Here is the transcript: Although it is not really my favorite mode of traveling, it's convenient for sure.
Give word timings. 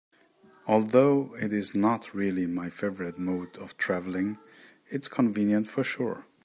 Although 0.65 1.35
it 1.35 1.53
is 1.53 1.75
not 1.75 2.15
really 2.15 2.47
my 2.47 2.71
favorite 2.71 3.19
mode 3.19 3.55
of 3.57 3.77
traveling, 3.77 4.39
it's 4.87 5.07
convenient 5.07 5.67
for 5.67 5.83
sure. 5.83 6.25